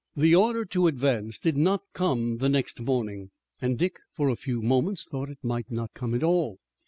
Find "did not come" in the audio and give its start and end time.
1.39-2.39